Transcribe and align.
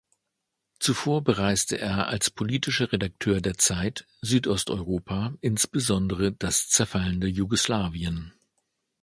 Zuvor 0.79 1.23
bereiste 1.23 1.77
er 1.77 2.07
als 2.07 2.31
politischer 2.31 2.91
Redakteur 2.91 3.39
der 3.39 3.59
"Zeit" 3.59 4.07
Südosteuropa, 4.23 5.35
insbesondere 5.41 6.31
das 6.31 6.69
zerfallende 6.69 7.27
Jugoslawien. 7.27 8.33